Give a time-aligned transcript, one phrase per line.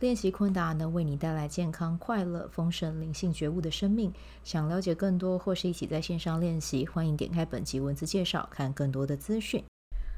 [0.00, 4.12] 练习昆达能为你带来健康、快乐、丰盛、灵性觉悟的生命。
[4.42, 9.62] 想了解更多或是一起在线上练习，欢迎点开本集文字介绍，看更多的资讯。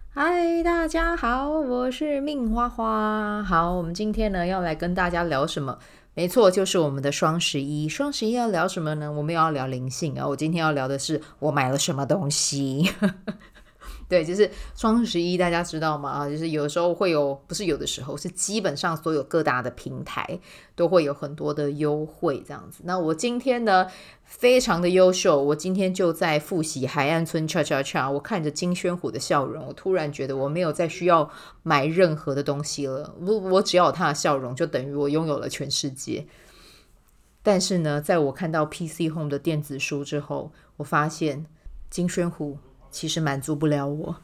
[0.09, 3.45] 嗨，大家好，我是命花花。
[3.45, 5.79] 好，我们今天呢要来跟大家聊什么？
[6.15, 7.87] 没错，就是我们的双十一。
[7.87, 9.13] 双十一要聊什么呢？
[9.13, 10.27] 我们要聊灵性啊！
[10.27, 12.91] 我今天要聊的是我买了什么东西。
[14.09, 16.11] 对，就是双十一，大家知道吗？
[16.11, 20.39] 啊，就是有时候会有，不是有的时候，是基本上所有各大的平台
[20.77, 22.83] 都会有很多的优惠这样子。
[22.85, 23.89] 那我今天呢，
[24.23, 31.29] 非常的优秀，我今天就在复习海岸村恰恰恰，我看着金宣虎的笑容，我突然觉得我没有再需要
[31.65, 33.13] 买任何的东西了。
[33.21, 36.29] 我我只要有他的笑容，就等于我拥有了全世界。
[37.43, 41.47] 但是呢，在我看到 PC Home 的电子书之后，我发现
[41.91, 42.59] 金宣虎。
[42.97, 44.17] 其实满足不了我，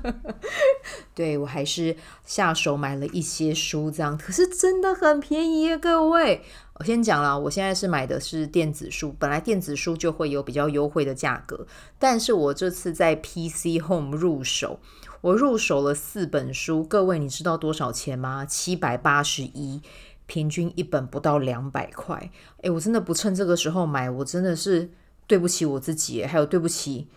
[1.16, 6.42] 对，我还是下手买了一些书，这样，可是真的很便宜啊，各位。
[6.74, 11.66] 我先讲了，我现在是买的是电子书，本来电子书就会有比较优惠的价格，
[11.98, 14.80] 但是我这次在 PC Home 入手，
[15.22, 18.44] 我入手了四本书，各位你知道多少钱吗？
[18.44, 19.80] 七百八十一，
[20.26, 22.30] 平均一本不到两百块。
[22.60, 24.90] 诶，我真的不趁这个时候买，我真的是
[25.26, 27.08] 对不起我自己，还有对不起。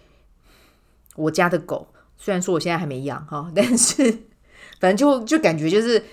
[1.15, 4.03] 我家的狗，虽然说我现在还没养哈， 但是
[4.79, 6.03] 反正就就感觉就是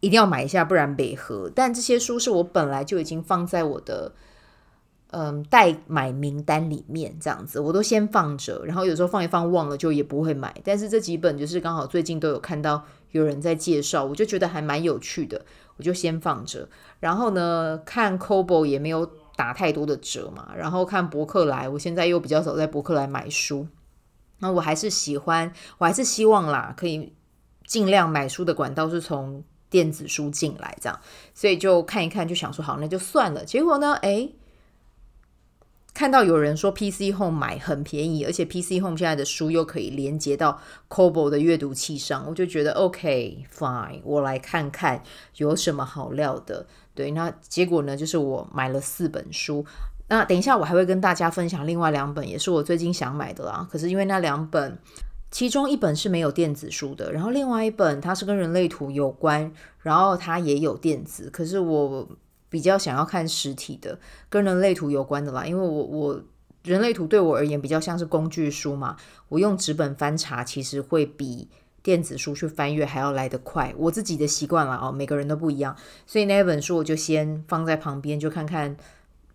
[0.00, 1.50] 一定要买一下，不然没喝。
[1.54, 4.12] 但这些书是我本来就已经放在我的
[5.10, 10.54] 嗯待买名单里面，这样子我都先放着，然后有时候放一放忘了就也不会买。
[10.64, 15.40] 但是这几本就是刚好最近都有看到有人在介绍，我就觉得还蛮有趣的，
[15.76, 16.68] 我就先放着。
[17.00, 23.66] 然后呢，看 Cobo 也没有打太多的折嘛，然后看博客来，我现在又比较少在博客来买书。
[24.40, 27.12] 那我还是喜欢，我还是希望啦，可以
[27.66, 30.98] 尽量买书的管道是从电子书进来，这样，
[31.34, 33.44] 所以就看一看，就想说好，那就算了。
[33.44, 34.34] 结果呢，诶，
[35.92, 45.02] 看到有人说 PC Home 买很便宜，而且 PC Home 现在的书又可以连接到 Kobo 的阅读器上，我就觉得 OK fine，我来看看
[45.36, 46.66] 有什么好料的。
[46.94, 49.66] 对，那结果呢，就是我买了四本书。
[50.08, 53.68] 那等一下，我还会跟大家分享另外两本，也是我最近想买的啦。
[53.70, 54.78] 可是因为那两本，
[55.30, 61.28] 其中一本是没有电子书的，然后另外一本它是跟人类图有关，然后它也有电子。
[61.30, 62.08] 可是我
[62.48, 63.98] 比较想要看实体的，
[64.30, 66.22] 跟人类图有关的啦，因为我我
[66.64, 68.96] 人类图对我而言比较像是工具书嘛，
[69.28, 71.46] 我用纸本翻查其实会比
[71.82, 75.76] 电子书去翻阅还要来得快，我自己的习惯了哦，每个人都不一样，
[76.06, 78.74] 所以那本书我就先放在旁边，就看看。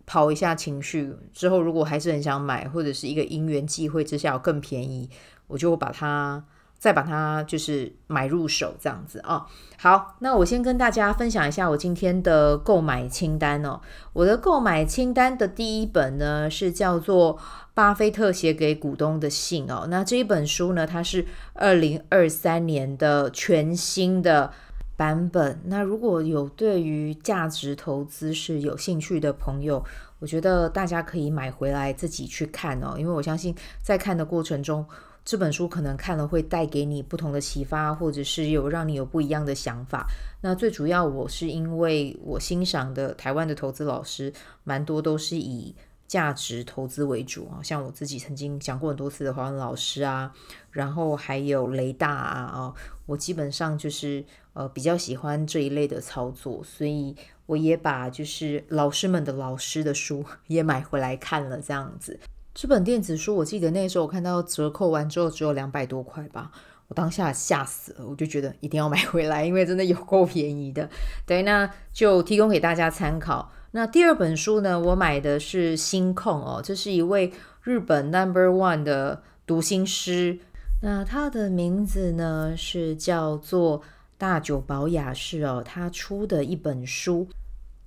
[0.06, 5.08] 跑一下情绪之后，如果还是很想买，或者是一个因缘际会之下更便宜，
[5.46, 6.44] 我就把它
[6.78, 9.46] 再把它就是买入手这样子啊、
[9.78, 13.80] 好，那我先跟大家分享一下我今天的购买清单哦。
[14.12, 17.38] 我的购买清单的第一本呢是叫做
[17.72, 19.86] 《巴菲特写给股东的信》哦。
[19.88, 24.52] 那这一本书呢，它是二零二三年的全新的。
[24.96, 25.58] 版本。
[25.64, 29.84] 那如果有对于价值投资是有兴趣的朋友，
[30.18, 34.84] 我觉得大家可以买回来自己去看哦，因为我相信在看的过程中，
[35.24, 40.06] 这本书可能看了会带给你不同的启发，或者是有让你有不一样的想法。
[40.40, 44.32] 那最主要，我是因为我欣赏的台湾的投资老师，
[44.62, 45.74] 蛮多都是以
[46.06, 50.32] 价值投资为主啊，像我自己曾经讲过很多次的华文老师啊，
[50.70, 52.74] 然后还有雷大啊啊，
[53.06, 62.20] 我基本上就是呃比较喜欢这一类的操作，所以我也把就是老师们的老师的书也买回来看了，这样子。
[62.52, 66.52] 这本电子书我记得那时候我看到折扣完之后只有两百多块吧，
[66.86, 70.88] 我当下吓死了，我就觉得一定要买回来，因为真的有够便宜的。
[71.26, 73.50] 对，那就提供给大家参考。
[73.76, 80.38] 那第二本书呢，我买的是心控哦，这是一位日本 Number One 的读心师。
[80.80, 83.82] 那他的名字呢是叫做
[84.16, 87.26] 大久保雅士哦，他出的一本书，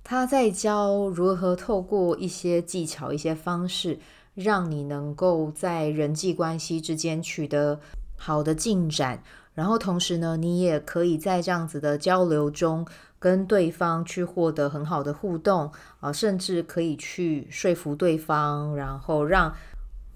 [0.04, 3.98] 他在教如何透过一些技巧、一些方式，
[4.34, 7.80] 让你能够在人际关系之间取得
[8.14, 9.22] 好的进展，
[9.58, 12.86] 然后同时呢，你也可以在这样子的交流中。
[13.20, 15.68] 跟对方去获得很好的互动
[15.98, 19.52] 啊，甚至可以去说服对方，然后让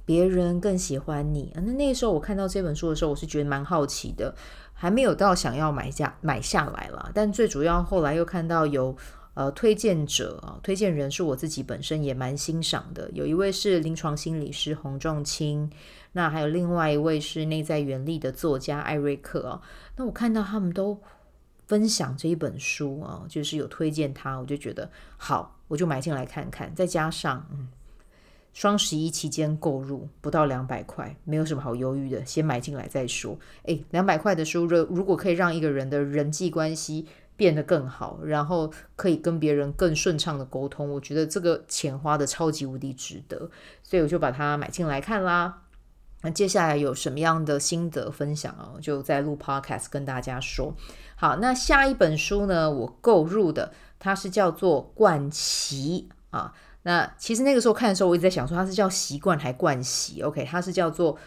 [0.05, 1.53] 别人更喜欢你。
[1.57, 4.33] 那那个时候我看到这本书的时候，我是觉得蛮好奇的，
[4.73, 7.11] 还没有到想要买下买下来了。
[7.13, 8.97] 但最主要后来又看到有
[9.35, 15.71] 呃推荐者啊，推荐人是我自己本身也蛮欣赏的，有一位是临床心理师洪仲清，
[16.13, 19.63] 那还有另外一位是内在原力的作家艾瑞克啊。
[19.97, 21.01] 那我看到他们都
[21.67, 26.75] 分享这一本书啊，就是有推荐他，我就觉得好，我就买进来看看。
[26.75, 27.69] 再加上嗯。
[28.55, 33.39] 双十一期间购入不到两百块，没有什么好犹豫的，先买进来再说。
[33.63, 37.07] 诶，两百块的书，如果可以让一个人的人际关系
[37.43, 43.51] 变得更好，然后可以跟别人更顺畅的沟通，我觉得这个钱花的超级无敌值得，
[43.83, 45.63] 所以我就把它买进来看啦。
[46.21, 48.79] 那接下来有什么样的心得分享啊？
[48.81, 50.73] 就在录 Podcast 跟大家说。
[51.17, 56.53] 好，那下一本书呢，我购入的它是叫做《惯习》啊。
[56.85, 61.19] 那其实那个时候看的时候，我一直在想说，它是叫习惯还惯习？OK，它是叫做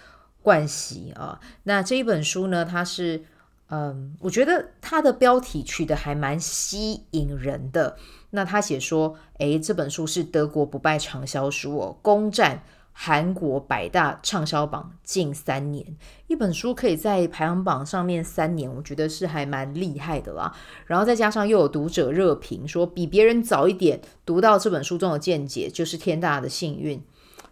[0.42, 1.42] 惯习啊。
[1.64, 3.26] 那这一本书呢，它是
[3.76, 7.98] 嗯，我觉得它的标题取得还蛮吸引人的。
[8.30, 12.64] 那他写说，诶，这本书是德国不败畅销书哦，攻占。
[12.98, 15.86] 韩国百大畅销榜近三年，
[16.28, 20.56] 一本书可以在排行榜上面三年，我觉得是还蛮厉害的啦。
[20.86, 27.04] 然后再加上又有读者热评说，比别人早一点读到这本书中的见解，就是天大的幸运。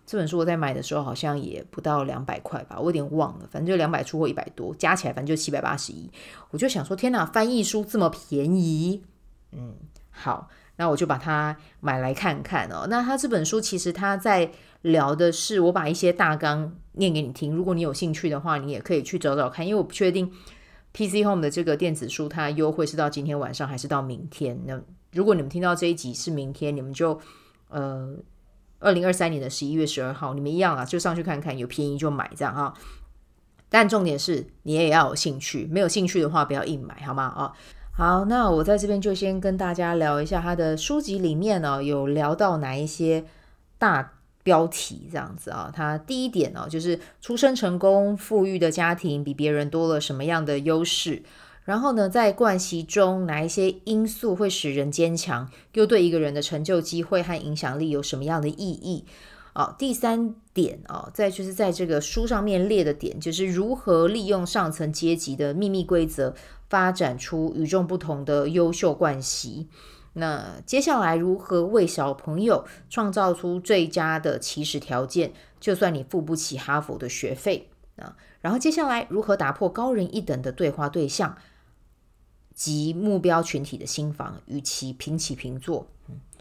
[0.05, 6.09] 这本书我在买的时候好像也不到两百块吧，我有点忘了，反正就两百出或一百多，加起来反正就七百八十一。
[6.51, 9.03] 我就想说，天哪，翻译书这么便宜，
[9.51, 9.75] 嗯，
[10.11, 12.87] 好，那我就把它买来看看哦。
[12.89, 14.51] 那他这本书其实他在。
[14.83, 20.29] 聊的是我把一些大纲念给你听，如果你有兴趣的话，你也可以去找找看，因为我不确定
[20.91, 24.59] PC Home 的这个电子书它优惠是到今天晚上还是到明天。
[24.65, 24.77] 那
[25.13, 27.17] 如果你们听到这一集是明天，你们就
[27.69, 28.13] 呃
[28.83, 32.73] 二零二三年的十一月十二号，你们一样啊，就上去看看，有便宜就买这样哈。
[33.69, 37.23] 但重点是你也要有兴趣，没有兴趣的话不要硬买，好吗？
[37.23, 37.53] 啊，
[37.93, 43.25] 好，那我在这边就先跟大家聊一下他的书籍里面呢，有聊到哪一些
[43.77, 44.13] 大。
[44.43, 51.23] 标题这样子啊，他第一点呢，就是出生成功、富裕的家庭比别人多了什么样的优势？
[51.65, 59.05] 然后呢，在惯习中哪一些因素会使人坚强，又对一个人的成就、机会和影响力有什么样的意义？
[59.53, 66.33] 啊，第三点啊，再就是在这个书上面列的点，就是如何利用上层阶级的秘密规则，
[66.69, 69.67] 发展出与众不同的优秀惯习。
[70.13, 75.33] 那接下来如何为小朋友创造出最佳的起始条件？
[75.59, 81.37] 就算你付不起哈佛的学费啊，然后接下来如何打破高人一等的对话对象
[82.53, 85.87] 及目标群体的心房，与其平起平坐？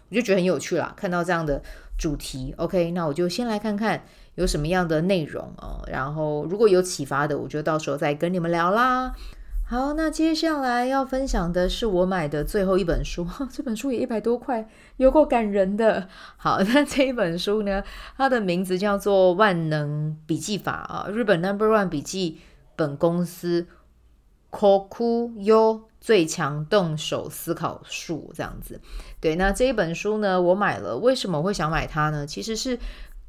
[0.08, 0.92] 我就觉得很有趣啦。
[0.96, 1.62] 看到这样的
[1.98, 4.04] 主题，OK，那我就先来看看
[4.34, 9.14] 有什么样的内容啊，然后如果有启发的，我就到时候再跟你们聊啦。
[9.64, 14.68] 好，那接下来要分享的是我买的最后一本书， 这本书也一百多块，
[14.98, 16.08] 有够感人的。
[16.36, 17.82] 好， 那这一本书呢，
[18.18, 22.40] 它的名字叫做《万能笔记法》啊，日本 Number One 笔记
[22.76, 23.66] 本公司
[24.50, 28.78] Kokuyo 最强动手思考术这样子。
[29.22, 32.26] 对，那这一本书呢，我买了，为什么会想买它呢？
[32.26, 32.78] 其实是。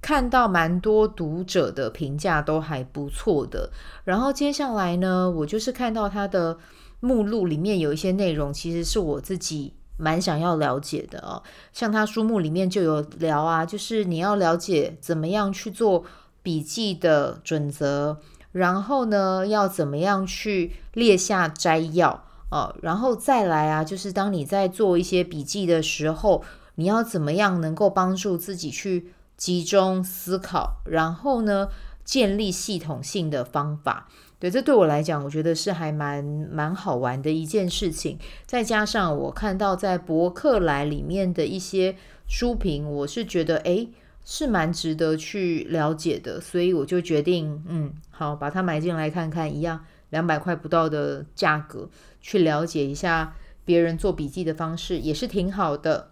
[0.06, 3.72] 看到蛮多读者的评价都还不错的，
[4.03, 6.58] 然后接下来呢，我就是看到它的
[7.00, 11.42] 目录里面有一些内容，其实是我自己蛮想要了解的哦。
[11.72, 16.03] 像它书目里面就有聊啊，就是你要了解怎么样去做
[16.42, 18.18] 笔记的准则，
[18.51, 26.43] 然后呢，要怎么样去列下摘要哦，然后再来啊，就是当你在做一些笔记的时候，
[26.75, 29.13] 你要怎么样能够帮助自己去。
[29.36, 31.67] 集中思考，然后呢，
[32.05, 34.07] 建立系统性的方法。
[34.39, 38.17] 对，这对我来讲，我觉得是还蛮蛮好玩的一件事情。
[38.45, 43.89] 再加上我看到在博客来里面的一些书评，我是觉得诶，
[44.24, 49.83] 是蛮值得去了解的，所以我就决定，嗯，好，把它买进来看看，一样
[50.13, 51.89] 两百块不到的价格，
[52.22, 56.12] 去了解一下别人做笔记的方式，也是挺好的。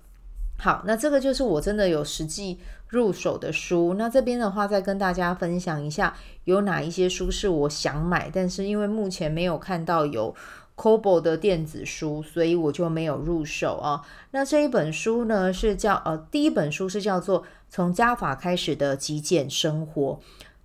[0.58, 3.94] 好，那这个就是我真的有实际入手的书。
[3.94, 6.16] 那这边的话，再跟大家分享一下，
[6.46, 10.36] 有哪一些书是我想买，但是因为目前没有看到有
[10.76, 14.02] Kobo 的电子书，所以我就没有入手啊。
[14.32, 20.20] 那这一本书呢，是叫呃，第一本书是叫做《从加法开始的极简生活：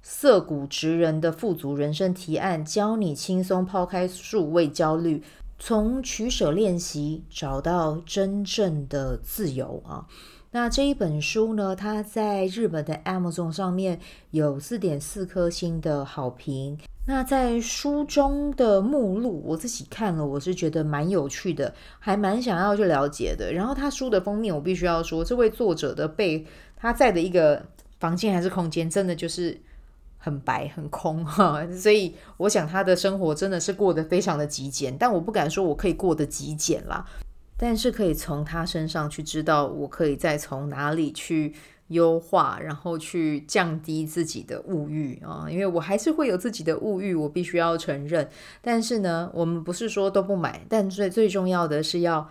[0.09, 5.21] 涩谷职人的富足人生提案》，教你轻松抛开数位焦虑。
[5.59, 10.07] 从取舍练习找到真正的自由啊！
[10.53, 13.99] 那这一本书呢，它在日本的 Amazon 上面
[14.31, 16.79] 有四点四颗星的好评。
[17.07, 23.53] 那在书中的目录，我自己看了，我是觉得蛮有趣的，还蛮想要去了解的。
[23.53, 26.47] 然后他书的封面，我必须要说，这位作者的背，
[26.77, 27.61] 他在的一个
[27.99, 29.61] 房间还是空间，真的就是
[30.19, 31.67] 很白很空哈。
[31.73, 37.05] 所以我想他的生活真的是过得非常的极简，但我不敢说我可以过得极简啦，
[37.57, 41.55] 但是可以从他身上去知道，我可以再从哪里去。
[41.91, 48.29] 优化，然后去降低自己的物欲啊，因为我还是会有自己的物欲，我必须要承认。
[48.61, 52.29] 但是呢，我们不是说都不买，但最最重要的是要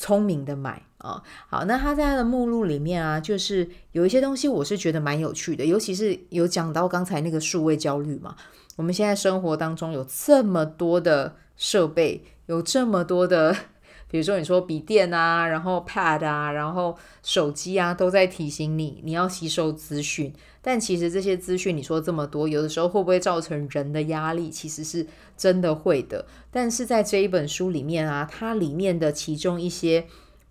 [0.00, 1.22] 聪明的买啊。
[1.46, 8.34] 好，那他在他的目录里面啊，就是有一些东西我是觉得蛮有趣的，尤其是有讲到刚才那个数位焦虑嘛。
[8.76, 13.54] 我们现在生活当中有这么多的设备，有这么多的。
[14.10, 20.34] 比如说，你说笔电啊，然后 Pad 啊，然后手机啊，都在提醒你你要吸收资讯。
[20.62, 24.50] 但其实这些资讯你说这么多，有的时候会不会造成人的压力？
[24.50, 26.26] 其实是真的会的。
[26.50, 30.06] 但是在这一本书里面啊，它里面的其中一些，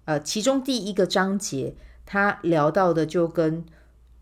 [0.05, 1.75] 呃，其中第一个章节，
[2.05, 3.65] 它聊到的就跟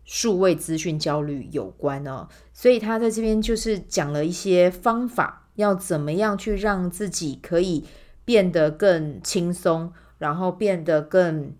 [0.04, 2.28] 数位资讯焦虑有关哦。
[2.52, 7.84] 所以他在这边就是讲了一些方法，要怎么样去让自己可以。
[8.28, 11.54] 变得更轻松，然后变得更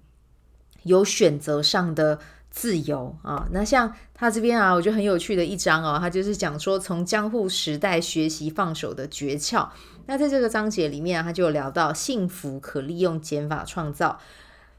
[0.83, 2.19] 有选择上的
[2.59, 3.47] 自由啊。
[3.53, 9.69] 那像他这边啊，我觉得很有趣的一章哦，他就是讲说从江户时代学习放手的诀窍。
[10.07, 14.19] 那在这个章节里面，他就聊到幸福可利用减法创造，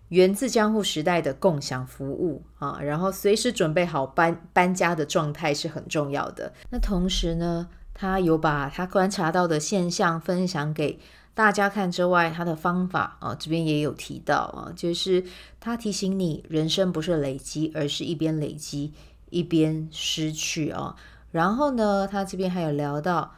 [0.10, 2.80] 源自江户时代的共享服务啊。
[2.82, 6.52] 然后随时准备好搬搬家的状态是很重要的。
[6.70, 11.00] 那同时呢，他有把他观察到的现象分享给。
[11.40, 15.24] 大家看之外，他的方法啊，这边也有提到啊，就是
[15.62, 18.92] 他提醒你，人生不是累积，而是一边累积
[19.30, 20.98] 一边失去啊。
[21.32, 23.36] 然后呢，他这边还有聊到，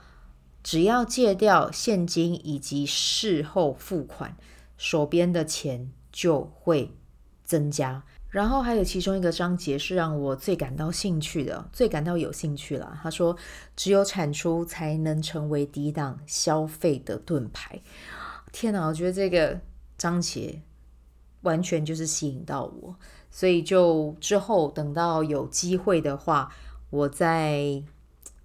[0.64, 4.36] 只要戒掉现金以及事后付款，
[4.80, 6.96] 手边的钱就会
[7.44, 8.02] 增加。
[8.32, 12.98] 然后还有其中一个章节是让我最感到兴趣的，最感到有兴趣了。
[13.04, 13.36] 他说
[13.76, 17.82] ：“只有产出才能成为抵挡消费的盾牌。”
[18.54, 19.60] 天哪，我觉得这个
[19.98, 20.62] 章节
[21.42, 22.96] 完全就是吸引到我，
[23.30, 26.54] 所以就之后等到有机会的话，
[26.90, 27.84] 我再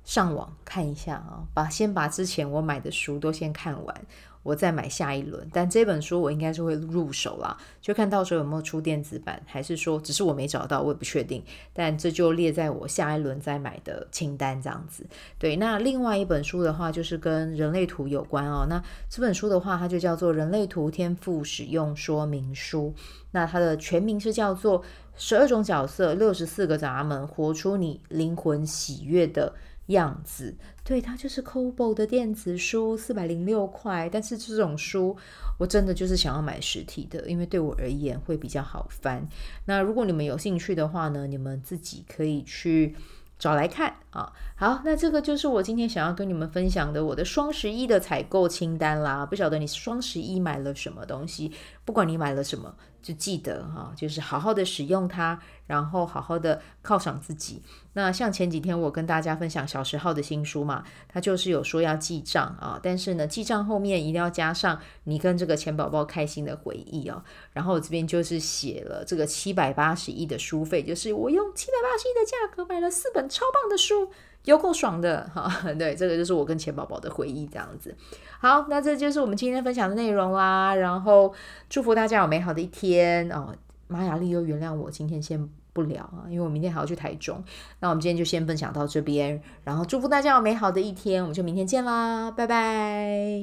[0.04, 4.06] 上网看一下啊，把先把之前我买的书都先看完。
[4.46, 11.42] 我再买下一轮，但这本书我应该是会入手啦，就看到时候有没有出电子版，还是说只是我没找到，我也不确定。
[11.72, 15.04] 但这就列在我下一轮再买的清单这样子。
[15.36, 18.66] 对，那另外一本书的话，就是跟人类图有关哦。
[18.70, 22.94] 那这本书的话，它就叫做《人类图天赋使用说明书》，
[23.32, 24.80] 那它的全名是叫做
[25.16, 29.54] 《十二种角色，六十四个闸门，活出你灵魂喜悦的》
[29.86, 34.08] 样子，对，它就是 Kobo 的电子书，四百零六块。
[34.10, 35.16] 但是这种书，
[35.58, 39.26] 我真的就是想要买实体的，因为对我而言会比较好翻。
[39.66, 42.96] 那如果你们有兴趣的话呢，你们自己可以去
[43.38, 44.32] 找来看啊。
[44.56, 49.24] 好，那这个就是我今天想要跟你们分享的我的双十一的采购清单啦。
[49.24, 51.52] 不晓得你双十一买了什么东西？
[51.86, 52.74] 不管你买了什么。
[53.02, 55.38] 就记得哈，就是好好的使用它，
[55.68, 57.62] 然后好好的犒赏自己。
[57.92, 67.22] 那像前几天我跟大家分享小时号的新书嘛，它就是有说要记账啊，但是呢，记账后面一定要加上你跟这个钱宝宝开心的回忆哦。
[67.52, 74.10] 然后我这边就是写了这个七百八十一的书费，就是我用七百八十一的价格买了四本超棒的书。
[74.46, 75.48] 有够爽的 哈，
[75.78, 77.94] 对，这个就是我跟钱宝宝的回忆，这样子。
[78.40, 80.74] 好，那这就是我们今天分享的内容啦。
[80.74, 81.32] 然后
[81.68, 83.54] 祝福大家有美好的一天哦。
[83.88, 87.40] 玛雅丽又原谅我今天先不聊啊，因为我明天还要去台中。
[87.78, 93.38] 那我们今天就先分享到这边，然后祝福大家有美好的一天，我们就明天见啦，拜拜。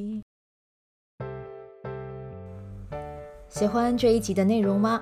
[3.48, 5.02] 喜欢这一集的内容吗？